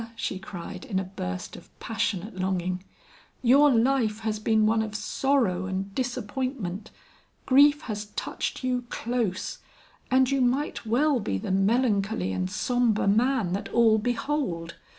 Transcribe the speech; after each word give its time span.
she 0.15 0.39
cried 0.39 0.83
in 0.83 0.97
a 0.97 1.03
burst 1.03 1.55
of 1.55 1.69
passionate 1.79 2.35
longing, 2.35 2.83
"your 3.43 3.69
life 3.69 4.21
has 4.21 4.39
been 4.39 4.65
one 4.65 4.81
of 4.81 4.95
sorrow 4.95 5.67
and 5.67 5.93
disappointment; 5.93 6.89
grief 7.45 7.81
has 7.81 8.05
touched 8.15 8.63
you 8.63 8.85
close, 8.89 9.59
and 10.09 10.31
you 10.31 10.41
might 10.41 10.87
well 10.87 11.19
be 11.19 11.37
the 11.37 11.51
melancholy 11.51 12.31
and 12.33 12.49
sombre 12.49 13.07
man 13.07 13.53
that 13.53 13.69
all 13.69 13.99
behold. 13.99 14.73